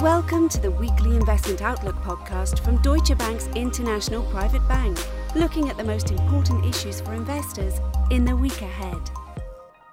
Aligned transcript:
Welcome 0.00 0.48
to 0.48 0.58
the 0.58 0.70
weekly 0.70 1.14
investment 1.14 1.60
outlook 1.60 1.94
podcast 1.96 2.64
from 2.64 2.80
Deutsche 2.80 3.18
Bank's 3.18 3.48
International 3.48 4.22
Private 4.30 4.66
Bank, 4.66 4.98
looking 5.34 5.68
at 5.68 5.76
the 5.76 5.84
most 5.84 6.10
important 6.10 6.64
issues 6.64 7.02
for 7.02 7.12
investors 7.12 7.74
in 8.10 8.24
the 8.24 8.34
week 8.34 8.62
ahead. 8.62 9.10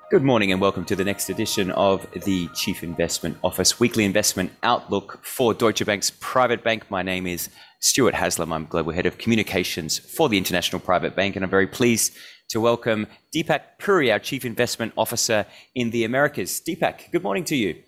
Good 0.10 0.24
morning 0.24 0.54
and 0.54 0.62
welcome 0.62 0.86
to 0.86 0.96
the 0.96 1.04
next 1.04 1.30
edition 1.30 1.72
of 1.72 2.08
the 2.24 2.48
Chief 2.56 2.84
Investment 2.84 3.38
Office 3.44 3.82
Weekly 3.82 4.06
Investment 4.06 4.54
Outlook 4.64 5.20
for 5.24 5.54
Deutsche 5.54 5.86
Bank's 5.86 6.10
Private 6.22 6.64
Bank. 6.64 6.90
My 6.90 7.02
name 7.02 7.28
is 7.28 7.50
Stuart 7.82 8.14
Haslam. 8.14 8.54
I'm 8.54 8.64
Global 8.64 8.94
Head 8.94 9.08
of 9.08 9.18
Communications 9.18 10.00
for 10.00 10.30
the 10.30 10.38
International 10.38 10.80
Private 10.80 11.18
Bank, 11.18 11.36
and 11.36 11.44
I'm 11.44 11.52
very 11.52 11.68
pleased 11.68 12.16
to 12.48 12.62
welcome 12.62 13.08
Deepak 13.36 13.62
Puri, 13.78 14.10
our 14.10 14.20
Chief 14.20 14.46
Investment 14.46 14.94
Officer 14.96 15.46
in 15.76 15.90
the 15.90 16.06
Americas. 16.06 16.62
Deepak, 16.66 17.12
good 17.12 17.24
morning 17.24 17.44
to 17.44 17.58
you. 17.58 17.84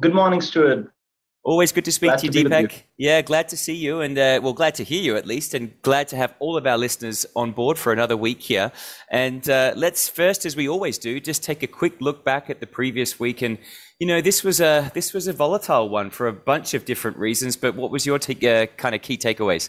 Good 0.00 0.12
morning, 0.12 0.40
Stuart. 0.40 0.92
Always 1.44 1.72
good 1.72 1.84
to 1.86 1.92
speak 1.92 2.10
Glad 2.10 2.18
to 2.20 2.26
you, 2.26 2.44
Deepak. 2.44 2.72
you. 2.72 2.78
Yeah, 2.98 3.20
glad 3.20 3.48
to 3.48 3.56
see 3.56 3.74
you, 3.74 4.00
and 4.00 4.16
uh, 4.16 4.38
well, 4.40 4.52
glad 4.52 4.76
to 4.76 4.84
hear 4.84 5.02
you 5.02 5.16
at 5.16 5.26
least, 5.26 5.54
and 5.54 5.72
glad 5.82 6.06
to 6.08 6.16
have 6.16 6.34
all 6.38 6.56
of 6.56 6.68
our 6.68 6.78
listeners 6.78 7.26
on 7.34 7.50
board 7.50 7.78
for 7.78 7.92
another 7.92 8.16
week 8.16 8.40
here. 8.40 8.70
And 9.10 9.50
uh, 9.50 9.72
let's 9.74 10.08
first, 10.08 10.46
as 10.46 10.54
we 10.54 10.68
always 10.68 10.98
do, 10.98 11.18
just 11.18 11.42
take 11.42 11.64
a 11.64 11.66
quick 11.66 12.00
look 12.00 12.24
back 12.24 12.48
at 12.48 12.60
the 12.60 12.66
previous 12.68 13.18
week. 13.18 13.42
And 13.42 13.58
you 13.98 14.06
know, 14.06 14.20
this 14.20 14.44
was 14.44 14.60
a 14.60 14.92
this 14.94 15.12
was 15.12 15.26
a 15.26 15.32
volatile 15.32 15.88
one 15.88 16.10
for 16.10 16.28
a 16.28 16.32
bunch 16.32 16.74
of 16.74 16.84
different 16.84 17.16
reasons. 17.16 17.56
But 17.56 17.74
what 17.74 17.90
was 17.90 18.06
your 18.06 18.20
take, 18.20 18.44
uh, 18.44 18.66
kind 18.76 18.94
of 18.94 19.02
key 19.02 19.18
takeaways? 19.18 19.68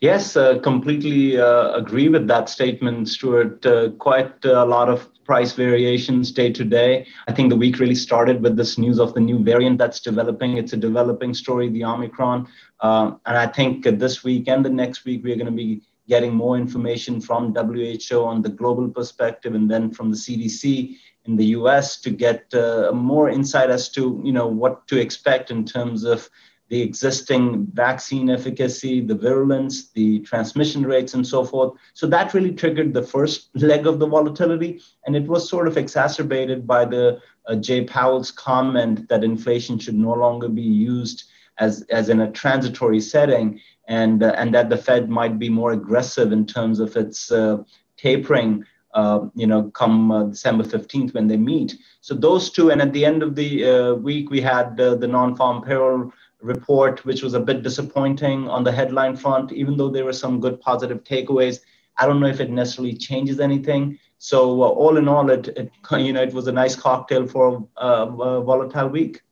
Yes, 0.00 0.34
uh, 0.34 0.58
completely 0.60 1.38
uh, 1.38 1.72
agree 1.72 2.08
with 2.08 2.26
that 2.28 2.48
statement, 2.48 3.08
Stuart. 3.10 3.64
Uh, 3.66 3.90
quite 3.98 4.44
a 4.44 4.64
lot 4.64 4.88
of 4.88 5.08
price 5.24 5.52
variations 5.52 6.30
day 6.32 6.52
to 6.52 6.64
day. 6.64 7.06
I 7.26 7.32
think 7.32 7.50
the 7.50 7.56
week 7.56 7.78
really 7.78 7.94
started 7.94 8.42
with 8.42 8.56
this 8.56 8.78
news 8.78 8.98
of 8.98 9.14
the 9.14 9.20
new 9.20 9.38
variant 9.38 9.78
that's 9.78 10.00
developing. 10.00 10.56
It's 10.56 10.72
a 10.72 10.76
developing 10.76 11.34
story, 11.34 11.68
the 11.68 11.84
Omicron. 11.84 12.48
Um, 12.80 13.20
and 13.26 13.36
I 13.36 13.46
think 13.46 13.84
this 13.84 14.24
week 14.24 14.48
and 14.48 14.64
the 14.64 14.70
next 14.70 15.04
week, 15.04 15.22
we're 15.24 15.36
going 15.36 15.46
to 15.46 15.52
be 15.52 15.82
getting 16.08 16.34
more 16.34 16.56
information 16.56 17.20
from 17.20 17.54
WHO 17.54 18.24
on 18.24 18.42
the 18.42 18.50
global 18.50 18.88
perspective 18.88 19.54
and 19.54 19.70
then 19.70 19.90
from 19.90 20.10
the 20.10 20.16
CDC 20.16 20.96
in 21.24 21.36
the 21.36 21.46
US 21.46 22.00
to 22.02 22.10
get 22.10 22.52
uh, 22.54 22.92
more 22.92 23.30
insight 23.30 23.70
as 23.70 23.88
to 23.90 24.20
you 24.22 24.32
know 24.32 24.46
what 24.46 24.86
to 24.88 25.00
expect 25.00 25.50
in 25.50 25.64
terms 25.64 26.04
of 26.04 26.28
the 26.68 26.80
existing 26.80 27.66
vaccine 27.72 28.30
efficacy, 28.30 29.00
the 29.00 29.14
virulence, 29.14 29.90
the 29.90 30.20
transmission 30.20 30.84
rates, 30.86 31.14
and 31.14 31.26
so 31.26 31.44
forth. 31.44 31.74
So 31.92 32.06
that 32.06 32.32
really 32.32 32.52
triggered 32.52 32.94
the 32.94 33.02
first 33.02 33.50
leg 33.54 33.86
of 33.86 33.98
the 33.98 34.06
volatility. 34.06 34.80
And 35.06 35.14
it 35.14 35.26
was 35.26 35.48
sort 35.48 35.68
of 35.68 35.76
exacerbated 35.76 36.66
by 36.66 36.86
the 36.86 37.20
uh, 37.46 37.56
Jay 37.56 37.84
Powell's 37.84 38.30
comment 38.30 39.08
that 39.08 39.24
inflation 39.24 39.78
should 39.78 39.94
no 39.96 40.14
longer 40.14 40.48
be 40.48 40.62
used 40.62 41.24
as, 41.58 41.82
as 41.90 42.08
in 42.08 42.20
a 42.20 42.32
transitory 42.32 43.00
setting 43.00 43.60
and, 43.86 44.22
uh, 44.22 44.34
and 44.36 44.54
that 44.54 44.70
the 44.70 44.76
Fed 44.76 45.10
might 45.10 45.38
be 45.38 45.48
more 45.48 45.72
aggressive 45.72 46.32
in 46.32 46.46
terms 46.46 46.80
of 46.80 46.96
its 46.96 47.30
uh, 47.30 47.58
tapering. 47.96 48.64
Uh, 48.94 49.26
you 49.34 49.44
know, 49.44 49.72
come 49.72 50.12
uh, 50.12 50.22
December 50.22 50.62
15th 50.62 51.14
when 51.14 51.26
they 51.26 51.36
meet. 51.36 51.76
So 52.00 52.14
those 52.14 52.50
two, 52.50 52.70
and 52.70 52.80
at 52.80 52.92
the 52.92 53.04
end 53.04 53.24
of 53.24 53.34
the 53.34 53.68
uh, 53.68 53.94
week, 53.94 54.30
we 54.30 54.40
had 54.40 54.80
uh, 54.80 54.94
the 54.94 55.08
non-farm 55.08 55.64
payroll 55.64 56.12
report, 56.44 57.04
which 57.04 57.22
was 57.22 57.34
a 57.34 57.40
bit 57.40 57.62
disappointing 57.62 58.48
on 58.48 58.64
the 58.64 58.72
headline 58.72 59.16
front, 59.16 59.52
even 59.52 59.76
though 59.76 59.88
there 59.88 60.04
were 60.04 60.12
some 60.12 60.40
good 60.40 60.60
positive 60.60 61.02
takeaways. 61.02 61.60
I 61.96 62.06
don't 62.06 62.20
know 62.20 62.26
if 62.26 62.40
it 62.40 62.50
necessarily 62.50 62.94
changes 62.94 63.40
anything. 63.40 63.98
So 64.18 64.62
uh, 64.62 64.68
all 64.68 64.96
in 64.96 65.08
all, 65.08 65.30
it, 65.30 65.48
it 65.48 65.72
you 65.98 66.12
know 66.12 66.22
it 66.22 66.32
was 66.32 66.46
a 66.46 66.52
nice 66.52 66.76
cocktail 66.76 67.26
for 67.26 67.66
uh, 67.76 68.06
a 68.08 68.42
volatile 68.42 68.88
week. 68.88 69.22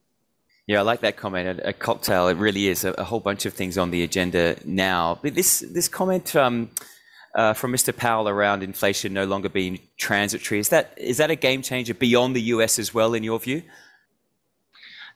Yeah, 0.67 0.79
I 0.81 0.83
like 0.83 1.01
that 1.01 1.17
comment. 1.17 1.61
A, 1.61 1.69
a 1.69 1.73
cocktail. 1.73 2.29
It 2.29 2.37
really 2.37 2.69
is 2.69 2.85
a, 2.85 2.93
a, 2.93 3.05
whole 3.05 3.21
bunch 3.21 3.47
of 3.47 3.53
things 3.53 3.77
on 3.77 3.91
the 3.91 4.05
agenda 4.05 4.57
now. 4.65 5.19
But 5.23 5.35
this 5.35 5.61
this 5.61 5.89
comment 5.89 6.37
um, 6.37 6.71
uh, 7.35 7.53
from 7.53 7.73
Mr. 7.73 7.95
Powell 7.97 8.29
around 8.29 8.63
inflation 8.63 9.13
no 9.13 9.25
longer 9.25 9.49
being 9.49 9.81
transitory 9.97 10.61
is 10.61 10.69
that 10.69 10.93
is 10.97 11.17
that 11.17 11.31
a 11.31 11.37
game 11.37 11.63
changer 11.63 11.95
beyond 11.95 12.37
the 12.37 12.43
US 12.55 12.79
as 12.79 12.95
well, 12.95 13.15
in 13.15 13.23
your 13.25 13.41
view? 13.41 13.63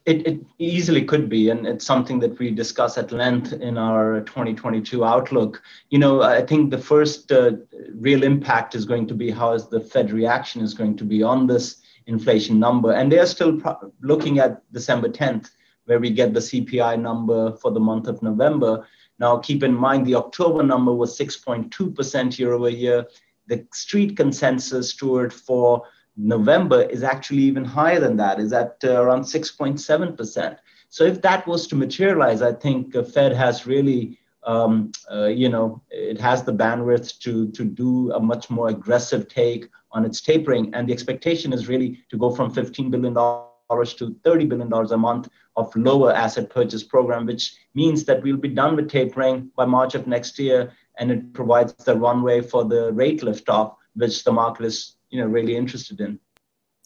It, 0.07 0.25
it, 0.25 0.41
easily 0.59 1.05
could 1.05 1.29
be, 1.29 1.51
and 1.51 1.67
it's 1.67 1.85
something 1.85 2.21
that 2.21 2.39
we 2.39 2.53
discuss 2.53 2.97
at 2.97 3.11
length 3.11 3.53
in 3.53 3.77
our 3.77 4.21
2022 4.21 5.05
outlook. 5.05 5.61
You 5.91 5.99
know, 5.99 6.23
I 6.23 6.47
think 6.47 6.71
the 6.71 6.79
first 6.79 7.33
uh, 7.33 7.53
real 7.93 8.23
impact 8.23 8.77
is 8.77 8.85
going 8.85 9.09
to 9.09 9.15
be 9.15 9.33
how 9.33 9.53
is 9.53 9.67
the 9.67 9.81
Fed 9.81 10.13
reaction 10.13 10.63
is 10.63 10.75
going 10.75 10.97
to 10.99 11.05
be 11.05 11.25
on 11.25 11.49
this 11.49 11.83
inflation 12.07 12.61
number, 12.61 12.93
and 12.93 13.11
they 13.11 13.19
are 13.19 13.27
still 13.27 13.59
pro- 13.59 13.93
looking 14.01 14.39
at 14.39 14.63
December 14.73 15.09
10th, 15.09 15.51
where 15.87 15.99
we 15.99 16.11
get 16.11 16.33
the 16.33 16.41
CPI 16.41 17.01
number 17.01 17.57
for 17.57 17.73
the 17.73 17.81
month 17.81 18.07
of 18.07 18.23
November. 18.23 18.87
Now, 19.19 19.39
keep 19.39 19.65
in 19.65 19.75
mind 19.75 20.07
the 20.07 20.15
October 20.15 20.63
number 20.63 20.93
was 20.93 21.19
6.2% 21.19 22.39
year 22.39 22.53
over 22.53 22.69
year. 22.69 23.07
The 23.49 23.67
street 23.73 24.17
consensus, 24.17 24.91
Stuart, 24.91 25.33
for 25.33 25.83
November 26.17 26.83
is 26.83 27.03
actually 27.03 27.43
even 27.43 27.65
higher 27.65 28.01
than 28.01 28.17
that, 28.17 28.41
is 28.41 28.53
at 28.53 28.77
uh, 28.85 29.03
around 29.03 29.23
6.7%. 29.23 30.57
So 30.89 31.05
if 31.05 31.21
that 31.23 31.47
was 31.47 31.67
to 31.69 31.77
materialize, 31.77 32.43
I 32.43 32.53
think 32.53 32.97
uh, 32.97 33.03
Fed 33.03 33.33
has 33.33 33.67
really, 33.67 34.19
um, 34.45 34.93
uh, 35.11 35.27
you 35.27 35.49
know, 35.49 35.83
it 35.91 36.19
has 36.21 36.43
the 36.43 36.53
bandwidth 36.53 37.19
to, 37.21 37.51
to 37.51 37.65
do 37.65 38.13
a 38.13 38.21
much 38.21 38.49
more 38.49 38.69
aggressive 38.69 39.29
take 39.29 39.69
on 39.93 40.05
its 40.05 40.21
tapering. 40.21 40.75
And 40.75 40.89
the 40.89 40.93
expectation 40.93 41.53
is 41.53 41.69
really 41.69 42.03
to 42.11 42.17
go 42.17 42.35
from 42.35 42.53
$15 42.53 42.91
billion 42.91 43.15
to 43.15 44.17
$30 44.25 44.49
billion 44.49 44.73
a 44.73 44.97
month 44.97 45.29
of 45.57 45.75
lower 45.75 46.13
asset 46.15 46.49
purchase 46.49 46.85
program, 46.85 47.27
which 47.27 47.57
means 47.75 48.05
that 48.05 48.23
we'll 48.23 48.37
be 48.37 48.49
done 48.49 48.77
with 48.77 48.89
tapering 48.89 49.51
by 49.57 49.65
March 49.65 49.95
of 49.95 50.07
next 50.07 50.39
year. 50.39 50.73
And 50.99 51.11
it 51.11 51.35
provides 51.35 51.75
the 51.75 51.97
runway 51.97 52.41
for 52.41 52.65
the 52.65 52.93
rate 52.93 53.21
liftoff, 53.21 53.75
which 53.95 54.25
the 54.25 54.33
market 54.33 54.67
is 54.67 54.96
you 55.11 55.21
know 55.21 55.27
really 55.27 55.57
interested 55.57 56.01
in. 56.01 56.19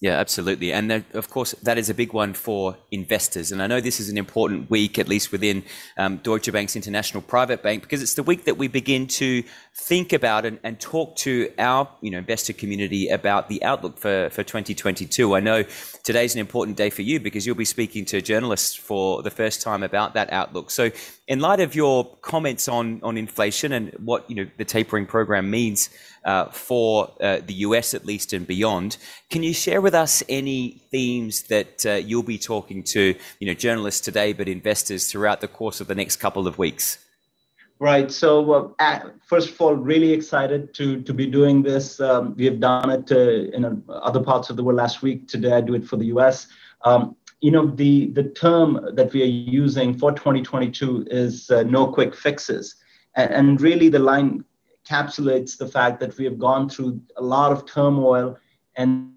Yeah, 0.01 0.13
absolutely. 0.13 0.73
And 0.73 1.05
of 1.13 1.29
course, 1.29 1.53
that 1.63 1.77
is 1.77 1.91
a 1.91 1.95
big 1.95 2.15
one 2.15 2.33
for 2.33 2.75
investors. 2.91 3.53
And 3.53 3.63
I 3.63 3.67
know 3.67 3.83
this 3.83 4.01
is 4.01 4.09
an 4.09 4.17
important 4.17 4.71
week, 4.71 4.99
at 4.99 5.09
least 5.09 5.31
within 5.31 5.63
um, 5.99 6.17
Deutsche 6.23 6.51
Bank's 6.51 6.75
International 6.75 7.23
Private 7.23 7.63
Bank, 7.63 7.83
because 7.83 8.01
it's 8.01 8.15
the 8.15 8.23
week 8.23 8.47
that 8.47 8.57
we 8.57 8.67
begin 8.67 9.07
to 9.09 9.45
think 9.77 10.15
about 10.15 10.47
and, 10.47 10.59
and, 10.65 10.81
talk 10.81 11.17
to 11.17 11.53
our 11.59 11.87
you 12.01 12.11
know, 12.11 12.17
investor 12.17 12.55
community 12.55 13.09
about 13.09 13.51
the 13.51 13.63
outlook 13.63 13.99
for, 13.99 14.31
for 14.31 14.43
2022. 14.43 15.37
I 15.37 15.41
know 15.41 15.65
today's 16.03 16.33
an 16.33 16.41
important 16.41 16.79
day 16.79 16.89
for 16.89 17.03
you 17.03 17.21
because 17.21 17.47
you'll 17.47 17.55
be 17.55 17.67
speaking 17.67 18.07
to 18.07 18.23
journalists 18.23 18.75
for 18.75 19.23
the 19.23 19.31
first 19.31 19.61
time 19.61 19.83
about 19.83 20.15
that 20.15 20.33
outlook. 20.33 20.71
So, 20.71 20.91
in 21.31 21.39
light 21.39 21.61
of 21.61 21.77
your 21.77 22.05
comments 22.23 22.67
on, 22.67 23.01
on 23.05 23.17
inflation 23.17 23.73
and 23.73 23.93
what 24.05 24.29
you 24.29 24.35
know, 24.35 24.51
the 24.57 24.65
tapering 24.65 25.07
program 25.07 25.49
means 25.49 25.89
uh, 26.25 26.47
for 26.47 27.13
uh, 27.21 27.39
the 27.47 27.55
US 27.67 27.95
at 27.95 28.05
least 28.05 28.33
and 28.33 28.49
beyond, 28.49 28.97
can 29.31 29.45
you 29.45 29.55
share 29.55 29.81
with 29.81 29.95
us 29.95 30.25
any 30.29 30.83
themes 30.91 31.45
that 31.45 31.87
uh, 31.87 31.93
you'll 31.93 32.25
be 32.25 32.37
talking 32.37 32.83
to 32.83 33.15
you 33.39 33.47
know, 33.47 33.55
journalists 33.55 34.01
today, 34.01 34.33
but 34.33 34.49
investors 34.49 35.07
throughout 35.07 35.41
the 35.41 35.47
course 35.47 35.81
of 35.81 35.87
the 35.87 35.95
next 35.95 36.17
couple 36.17 36.49
of 36.49 36.59
weeks? 36.59 36.99
Right. 37.79 38.11
So, 38.11 38.75
uh, 38.81 39.01
first 39.25 39.51
of 39.51 39.61
all, 39.61 39.75
really 39.75 40.13
excited 40.13 40.75
to 40.75 41.01
to 41.01 41.15
be 41.15 41.27
doing 41.27 41.63
this. 41.63 41.99
Um, 41.99 42.35
we 42.37 42.45
have 42.45 42.61
done 42.61 42.91
it 42.91 43.11
uh, 43.11 43.57
in 43.57 43.65
uh, 43.65 43.93
other 43.93 44.23
parts 44.23 44.51
of 44.51 44.57
the 44.57 44.63
world 44.63 44.77
last 44.77 45.01
week. 45.01 45.29
Today, 45.29 45.53
I 45.53 45.63
do 45.63 45.73
it 45.75 45.87
for 45.87 45.97
the 45.97 46.07
U.S. 46.07 46.49
Um, 46.85 47.17
you 47.41 47.51
know, 47.51 47.67
the 47.67 48.09
the 48.09 48.25
term 48.25 48.81
that 48.95 49.13
we 49.13 49.23
are 49.23 49.27
using 49.27 49.97
for 49.97 50.13
2022 50.13 51.07
is 51.11 51.51
uh, 51.51 51.63
no 51.63 51.87
quick 51.87 52.15
fixes, 52.15 52.77
and, 53.15 53.31
and 53.33 53.61
really 53.61 53.89
the 53.89 53.99
line 53.99 54.45
encapsulates 54.87 55.57
the 55.57 55.69
fact 55.69 56.01
that 56.01 56.17
we 56.19 56.25
have 56.25 56.39
gone 56.39 56.69
through 56.69 57.01
a 57.17 57.23
lot 57.23 57.53
of 57.53 57.67
turmoil 57.67 58.39
and 58.77 59.13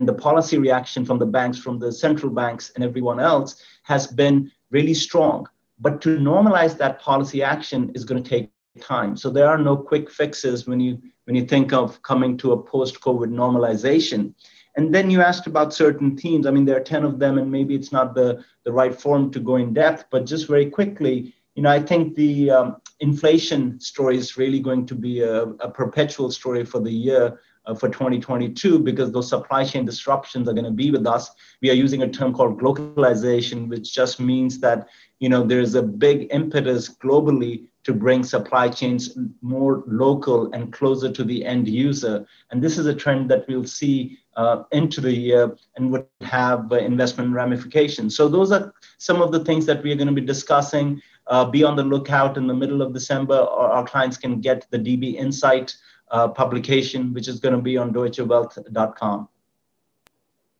the 0.00 0.12
policy 0.12 0.58
reaction 0.58 1.04
from 1.04 1.18
the 1.18 1.26
banks, 1.26 1.58
from 1.58 1.78
the 1.78 1.90
central 1.90 2.30
banks, 2.30 2.70
and 2.74 2.84
everyone 2.84 3.20
else 3.20 3.62
has 3.84 4.06
been 4.06 4.50
really 4.70 4.94
strong 4.94 5.46
but 5.78 6.00
to 6.02 6.18
normalize 6.18 6.76
that 6.78 7.00
policy 7.00 7.42
action 7.42 7.90
is 7.94 8.04
going 8.04 8.22
to 8.22 8.28
take 8.28 8.50
time. 8.80 9.16
So 9.16 9.30
there 9.30 9.48
are 9.48 9.58
no 9.58 9.76
quick 9.76 10.10
fixes 10.10 10.66
when 10.66 10.80
you 10.80 11.00
when 11.24 11.34
you 11.34 11.44
think 11.44 11.72
of 11.72 12.00
coming 12.02 12.36
to 12.38 12.52
a 12.52 12.62
post-COVID 12.62 13.30
normalization. 13.30 14.32
And 14.76 14.94
then 14.94 15.10
you 15.10 15.22
asked 15.22 15.46
about 15.46 15.72
certain 15.72 16.16
themes. 16.16 16.46
I 16.46 16.50
mean, 16.50 16.66
there 16.66 16.76
are 16.76 16.84
10 16.84 17.04
of 17.04 17.18
them, 17.18 17.38
and 17.38 17.50
maybe 17.50 17.74
it's 17.74 17.92
not 17.92 18.14
the, 18.14 18.44
the 18.64 18.72
right 18.72 18.94
form 18.94 19.30
to 19.32 19.40
go 19.40 19.56
in 19.56 19.72
depth, 19.72 20.04
but 20.10 20.26
just 20.26 20.46
very 20.46 20.68
quickly, 20.70 21.34
you 21.54 21.62
know, 21.62 21.70
I 21.70 21.80
think 21.80 22.14
the 22.14 22.50
um, 22.50 22.76
inflation 23.00 23.80
story 23.80 24.18
is 24.18 24.36
really 24.36 24.60
going 24.60 24.84
to 24.86 24.94
be 24.94 25.22
a, 25.22 25.44
a 25.44 25.70
perpetual 25.70 26.30
story 26.30 26.64
for 26.64 26.80
the 26.80 26.92
year 26.92 27.40
uh, 27.66 27.74
for 27.74 27.88
2022 27.88 28.78
because 28.78 29.10
those 29.10 29.28
supply 29.28 29.64
chain 29.64 29.84
disruptions 29.84 30.48
are 30.48 30.52
going 30.52 30.66
to 30.66 30.70
be 30.70 30.90
with 30.90 31.06
us. 31.06 31.30
We 31.62 31.70
are 31.70 31.74
using 31.74 32.02
a 32.02 32.08
term 32.08 32.34
called 32.34 32.60
globalization, 32.60 33.68
which 33.68 33.92
just 33.92 34.20
means 34.20 34.60
that 34.60 34.88
you 35.18 35.28
know 35.28 35.42
there's 35.42 35.74
a 35.74 35.82
big 35.82 36.28
impetus 36.30 36.88
globally 36.88 37.64
to 37.86 37.94
bring 37.94 38.24
supply 38.24 38.68
chains 38.68 39.16
more 39.42 39.84
local 39.86 40.52
and 40.52 40.72
closer 40.72 41.08
to 41.08 41.22
the 41.22 41.44
end 41.44 41.68
user. 41.68 42.26
And 42.50 42.60
this 42.60 42.78
is 42.78 42.86
a 42.86 42.94
trend 42.94 43.30
that 43.30 43.46
we'll 43.46 43.64
see 43.64 44.18
uh, 44.34 44.64
into 44.72 45.00
the 45.00 45.12
year 45.12 45.56
and 45.76 45.92
would 45.92 46.04
have 46.20 46.72
uh, 46.72 46.78
investment 46.78 47.32
ramifications. 47.32 48.16
So 48.16 48.26
those 48.26 48.50
are 48.50 48.74
some 48.98 49.22
of 49.22 49.30
the 49.30 49.44
things 49.44 49.66
that 49.66 49.84
we 49.84 49.92
are 49.92 49.94
going 49.94 50.08
to 50.08 50.20
be 50.20 50.20
discussing. 50.20 51.00
Uh, 51.28 51.44
be 51.44 51.62
on 51.62 51.76
the 51.76 51.84
lookout 51.84 52.36
in 52.36 52.48
the 52.48 52.54
middle 52.54 52.82
of 52.82 52.92
December. 52.92 53.34
Our, 53.34 53.84
clients 53.84 54.16
can 54.16 54.40
get 54.40 54.66
the 54.70 54.78
DB 54.78 55.14
Insight 55.14 55.76
uh, 56.10 56.26
publication, 56.26 57.12
which 57.14 57.28
is 57.28 57.38
going 57.38 57.54
to 57.54 57.62
be 57.62 57.76
on 57.76 57.92
deutschewealth.com. 57.92 59.28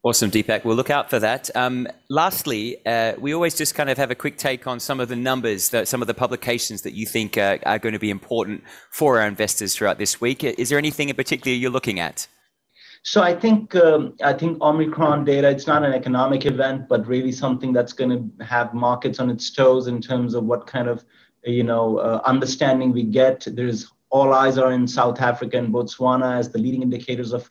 Awesome, 0.07 0.31
Deepak. 0.31 0.65
We'll 0.65 0.77
look 0.77 0.89
out 0.89 1.11
for 1.11 1.19
that. 1.19 1.51
Um, 1.57 1.89
lastly, 2.09 2.77
uh, 2.87 3.15
we 3.19 3.35
always 3.35 3.57
just 3.57 3.75
kind 3.75 3.91
of 3.91 3.99
have 3.99 4.13
a 4.13 4.15
quick 4.15 4.37
take 4.37 4.69
on 4.69 4.79
some 4.79 5.01
of 5.01 5.09
the 5.09 5.17
numbers, 5.17 5.71
that, 5.71 5.89
some 5.89 6.01
of 6.01 6.07
the 6.07 6.15
publications 6.15 6.83
that 6.83 6.93
you 6.93 7.05
think 7.07 7.37
uh, 7.37 7.59
are 7.67 7.81
going 7.81 7.93
to 7.93 7.99
be 7.99 8.11
important 8.11 8.63
for 8.93 9.21
our 9.21 9.27
investors 9.27 9.75
throughout 9.75 9.99
this 9.99 10.21
week. 10.21 10.45
Is 10.45 10.69
there 10.69 10.79
anything 10.79 11.09
in 11.09 11.17
particular 11.17 11.57
you're 11.57 11.73
looking 11.73 11.99
at? 11.99 12.29
So 13.03 13.21
I 13.21 13.35
think 13.35 13.75
um, 13.75 14.15
I 14.23 14.33
think 14.33 14.63
Omicron 14.63 15.25
data. 15.25 15.51
It's 15.51 15.67
not 15.67 15.83
an 15.83 15.93
economic 15.93 16.47
event, 16.47 16.89
but 16.89 17.05
really 17.09 17.33
something 17.33 17.73
that's 17.73 17.93
going 17.93 18.11
to 18.11 18.45
have 18.45 18.75
markets 18.75 19.19
on 19.19 19.29
its 19.29 19.51
toes 19.51 19.89
in 19.89 20.01
terms 20.01 20.35
of 20.35 20.45
what 20.45 20.69
kind 20.69 20.87
of 20.87 21.05
you 21.43 21.65
know 21.65 21.99
uh, 21.99 22.21
understanding 22.25 22.93
we 22.93 23.03
get. 23.03 23.45
There's 23.45 23.91
all 24.11 24.33
eyes 24.33 24.57
are 24.57 24.71
in 24.71 24.87
South 24.87 25.21
Africa 25.21 25.59
and 25.59 25.75
Botswana 25.75 26.39
as 26.39 26.51
the 26.51 26.59
leading 26.59 26.83
indicators 26.83 27.33
of 27.33 27.51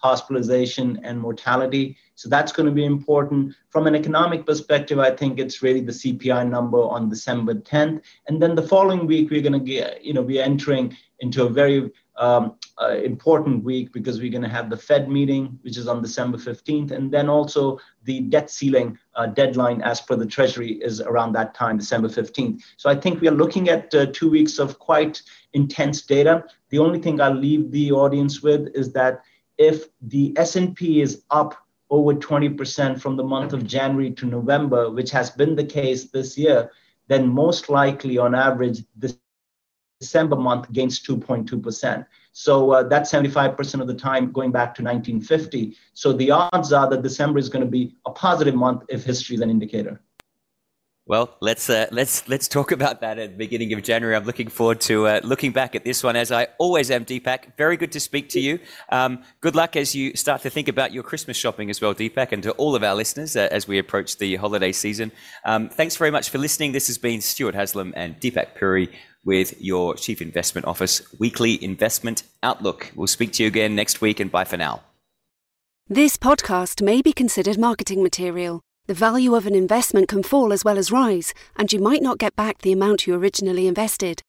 hospitalization 0.00 1.00
and 1.04 1.20
mortality. 1.20 1.96
So 2.14 2.28
that's 2.28 2.52
going 2.52 2.66
to 2.66 2.72
be 2.72 2.84
important. 2.84 3.54
From 3.68 3.86
an 3.86 3.94
economic 3.94 4.46
perspective, 4.46 4.98
I 4.98 5.10
think 5.10 5.38
it's 5.38 5.62
really 5.62 5.80
the 5.80 5.92
CPI 5.92 6.48
number 6.48 6.78
on 6.78 7.08
December 7.08 7.54
10th. 7.54 8.02
And 8.28 8.42
then 8.42 8.54
the 8.54 8.66
following 8.66 9.06
week, 9.06 9.30
we're 9.30 9.42
going 9.42 9.52
to 9.52 9.58
get, 9.58 10.04
you 10.04 10.12
know, 10.14 10.22
we're 10.22 10.42
entering 10.42 10.96
into 11.20 11.44
a 11.44 11.50
very 11.50 11.90
um, 12.16 12.56
uh, 12.80 12.96
important 12.96 13.64
week 13.64 13.92
because 13.92 14.20
we're 14.20 14.30
going 14.30 14.42
to 14.42 14.48
have 14.48 14.68
the 14.68 14.76
Fed 14.76 15.08
meeting, 15.08 15.58
which 15.62 15.78
is 15.78 15.88
on 15.88 16.02
December 16.02 16.36
15th, 16.36 16.90
and 16.90 17.10
then 17.10 17.28
also 17.28 17.78
the 18.04 18.20
debt 18.20 18.50
ceiling 18.50 18.98
uh, 19.14 19.26
deadline, 19.26 19.80
as 19.80 20.00
per 20.00 20.16
the 20.16 20.26
Treasury, 20.26 20.72
is 20.82 21.00
around 21.00 21.32
that 21.32 21.54
time, 21.54 21.78
December 21.78 22.08
15th. 22.08 22.62
So 22.76 22.90
I 22.90 22.94
think 22.94 23.20
we 23.20 23.28
are 23.28 23.32
looking 23.32 23.70
at 23.70 23.94
uh, 23.94 24.06
two 24.12 24.30
weeks 24.30 24.58
of 24.58 24.78
quite 24.78 25.22
intense 25.54 26.02
data. 26.02 26.44
The 26.68 26.78
only 26.78 26.98
thing 26.98 27.20
I'll 27.20 27.34
leave 27.34 27.70
the 27.70 27.92
audience 27.92 28.42
with 28.42 28.68
is 28.74 28.92
that 28.92 29.22
if 29.60 29.88
the 30.00 30.32
S&P 30.38 31.02
is 31.02 31.22
up 31.30 31.54
over 31.90 32.14
20% 32.14 32.98
from 32.98 33.16
the 33.16 33.22
month 33.22 33.52
of 33.52 33.66
January 33.66 34.10
to 34.12 34.24
November, 34.24 34.90
which 34.90 35.10
has 35.10 35.30
been 35.30 35.54
the 35.54 35.64
case 35.64 36.04
this 36.10 36.38
year, 36.38 36.70
then 37.08 37.28
most 37.28 37.68
likely 37.68 38.16
on 38.16 38.34
average, 38.34 38.82
the 38.96 39.14
December 40.00 40.36
month 40.36 40.72
gains 40.72 41.02
2.2%. 41.02 42.06
So 42.32 42.70
uh, 42.70 42.84
that's 42.84 43.12
75% 43.12 43.82
of 43.82 43.86
the 43.86 43.94
time 43.94 44.32
going 44.32 44.50
back 44.50 44.74
to 44.76 44.82
1950. 44.82 45.76
So 45.92 46.14
the 46.14 46.30
odds 46.30 46.72
are 46.72 46.88
that 46.88 47.02
December 47.02 47.38
is 47.38 47.50
going 47.50 47.64
to 47.64 47.70
be 47.70 47.96
a 48.06 48.10
positive 48.10 48.54
month 48.54 48.84
if 48.88 49.04
history 49.04 49.36
is 49.36 49.42
an 49.42 49.50
indicator. 49.50 50.00
Well, 51.10 51.36
let's 51.40 51.68
uh, 51.68 51.88
let's 51.90 52.28
let's 52.28 52.46
talk 52.46 52.70
about 52.70 53.00
that 53.00 53.18
at 53.18 53.32
the 53.32 53.36
beginning 53.36 53.72
of 53.72 53.82
January. 53.82 54.14
I'm 54.14 54.26
looking 54.26 54.46
forward 54.46 54.80
to 54.82 55.08
uh, 55.08 55.20
looking 55.24 55.50
back 55.50 55.74
at 55.74 55.82
this 55.82 56.04
one, 56.04 56.14
as 56.14 56.30
I 56.30 56.46
always 56.58 56.88
am. 56.88 57.04
Deepak, 57.04 57.56
very 57.56 57.76
good 57.76 57.90
to 57.90 57.98
speak 57.98 58.28
to 58.28 58.38
you. 58.38 58.60
Um, 58.90 59.24
good 59.40 59.56
luck 59.56 59.74
as 59.74 59.92
you 59.92 60.14
start 60.14 60.42
to 60.42 60.50
think 60.50 60.68
about 60.68 60.92
your 60.92 61.02
Christmas 61.02 61.36
shopping 61.36 61.68
as 61.68 61.80
well, 61.80 61.96
Deepak, 61.96 62.30
and 62.30 62.44
to 62.44 62.52
all 62.52 62.76
of 62.76 62.84
our 62.84 62.94
listeners 62.94 63.34
uh, 63.34 63.48
as 63.50 63.66
we 63.66 63.76
approach 63.76 64.18
the 64.18 64.36
holiday 64.36 64.70
season. 64.70 65.10
Um, 65.44 65.68
thanks 65.68 65.96
very 65.96 66.12
much 66.12 66.30
for 66.30 66.38
listening. 66.38 66.70
This 66.70 66.86
has 66.86 66.96
been 66.96 67.20
Stuart 67.20 67.56
Haslam 67.56 67.92
and 67.96 68.14
Deepak 68.20 68.54
Puri 68.54 68.88
with 69.24 69.60
your 69.60 69.96
Chief 69.96 70.22
Investment 70.22 70.68
Office 70.68 71.02
weekly 71.18 71.60
investment 71.60 72.22
outlook. 72.44 72.92
We'll 72.94 73.08
speak 73.08 73.32
to 73.32 73.42
you 73.42 73.48
again 73.48 73.74
next 73.74 74.00
week, 74.00 74.20
and 74.20 74.30
bye 74.30 74.44
for 74.44 74.58
now. 74.58 74.82
This 75.88 76.16
podcast 76.16 76.80
may 76.80 77.02
be 77.02 77.12
considered 77.12 77.58
marketing 77.58 78.00
material. 78.00 78.62
The 78.90 78.94
value 78.94 79.36
of 79.36 79.46
an 79.46 79.54
investment 79.54 80.08
can 80.08 80.24
fall 80.24 80.52
as 80.52 80.64
well 80.64 80.76
as 80.76 80.90
rise, 80.90 81.32
and 81.54 81.72
you 81.72 81.78
might 81.78 82.02
not 82.02 82.18
get 82.18 82.34
back 82.34 82.58
the 82.58 82.72
amount 82.72 83.06
you 83.06 83.14
originally 83.14 83.68
invested. 83.68 84.20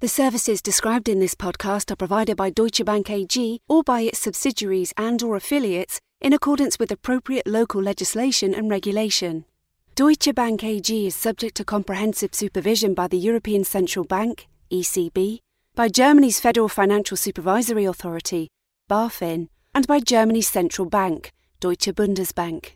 The 0.00 0.08
services 0.08 0.60
described 0.60 1.08
in 1.08 1.20
this 1.20 1.34
podcast 1.34 1.90
are 1.90 1.96
provided 1.96 2.36
by 2.36 2.50
Deutsche 2.50 2.84
Bank 2.84 3.08
AG 3.08 3.62
or 3.66 3.82
by 3.82 4.02
its 4.02 4.18
subsidiaries 4.18 4.92
and 4.98 5.22
or 5.22 5.36
affiliates 5.36 6.00
in 6.20 6.34
accordance 6.34 6.78
with 6.78 6.92
appropriate 6.92 7.46
local 7.46 7.82
legislation 7.82 8.52
and 8.52 8.68
regulation. 8.68 9.46
Deutsche 9.94 10.34
Bank 10.34 10.62
AG 10.64 11.06
is 11.06 11.14
subject 11.14 11.56
to 11.56 11.64
comprehensive 11.64 12.34
supervision 12.34 12.92
by 12.92 13.08
the 13.08 13.16
European 13.16 13.64
Central 13.64 14.04
Bank, 14.04 14.48
ECB, 14.70 15.38
by 15.74 15.88
Germany's 15.88 16.38
Federal 16.38 16.68
Financial 16.68 17.16
Supervisory 17.16 17.86
Authority, 17.86 18.48
BaFin, 18.86 19.48
and 19.74 19.86
by 19.86 19.98
Germany's 19.98 20.50
central 20.50 20.86
bank, 20.90 21.32
Deutsche 21.58 21.94
Bundesbank. 21.94 22.72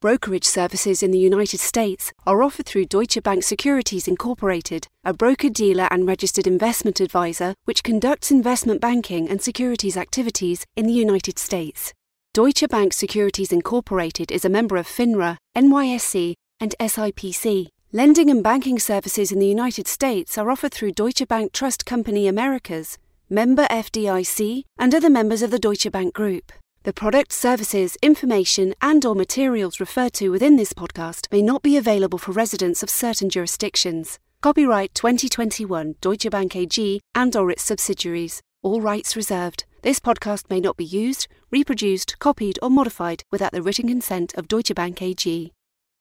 Brokerage 0.00 0.46
services 0.46 1.02
in 1.02 1.10
the 1.10 1.18
United 1.18 1.60
States 1.60 2.10
are 2.26 2.42
offered 2.42 2.64
through 2.64 2.86
Deutsche 2.86 3.22
Bank 3.22 3.44
Securities 3.44 4.08
Incorporated, 4.08 4.86
a 5.04 5.12
broker 5.12 5.50
dealer 5.50 5.88
and 5.90 6.06
registered 6.06 6.46
investment 6.46 7.00
advisor 7.00 7.54
which 7.66 7.82
conducts 7.82 8.30
investment 8.30 8.80
banking 8.80 9.28
and 9.28 9.42
securities 9.42 9.98
activities 9.98 10.64
in 10.74 10.86
the 10.86 10.94
United 10.94 11.38
States. 11.38 11.92
Deutsche 12.32 12.66
Bank 12.70 12.94
Securities 12.94 13.52
Incorporated 13.52 14.32
is 14.32 14.46
a 14.46 14.48
member 14.48 14.78
of 14.78 14.86
FINRA, 14.86 15.36
NYSE, 15.54 16.32
and 16.58 16.74
SIPC. 16.80 17.68
Lending 17.92 18.30
and 18.30 18.42
banking 18.42 18.78
services 18.78 19.30
in 19.30 19.38
the 19.38 19.46
United 19.46 19.86
States 19.86 20.38
are 20.38 20.50
offered 20.50 20.72
through 20.72 20.92
Deutsche 20.92 21.28
Bank 21.28 21.52
Trust 21.52 21.84
Company 21.84 22.26
Americas, 22.26 22.96
member 23.28 23.66
FDIC, 23.66 24.64
and 24.78 24.94
other 24.94 25.10
members 25.10 25.42
of 25.42 25.50
the 25.50 25.58
Deutsche 25.58 25.92
Bank 25.92 26.14
Group. 26.14 26.52
The 26.82 26.94
products, 26.94 27.36
services, 27.36 27.98
information, 28.00 28.74
and 28.80 29.04
or 29.04 29.14
materials 29.14 29.80
referred 29.80 30.14
to 30.14 30.30
within 30.30 30.56
this 30.56 30.72
podcast 30.72 31.30
may 31.30 31.42
not 31.42 31.60
be 31.60 31.76
available 31.76 32.18
for 32.18 32.32
residents 32.32 32.82
of 32.82 32.88
certain 32.88 33.28
jurisdictions. 33.28 34.18
Copyright 34.40 34.94
2021 34.94 35.96
Deutsche 36.00 36.30
Bank 36.30 36.56
AG 36.56 37.00
and 37.14 37.36
or 37.36 37.50
its 37.50 37.64
subsidiaries. 37.64 38.40
All 38.62 38.80
rights 38.80 39.14
reserved. 39.14 39.64
This 39.82 40.00
podcast 40.00 40.48
may 40.48 40.58
not 40.58 40.78
be 40.78 40.86
used, 40.86 41.28
reproduced, 41.50 42.18
copied, 42.18 42.58
or 42.62 42.70
modified 42.70 43.24
without 43.30 43.52
the 43.52 43.60
written 43.60 43.86
consent 43.86 44.32
of 44.38 44.48
Deutsche 44.48 44.74
Bank 44.74 45.02
AG. 45.02 45.52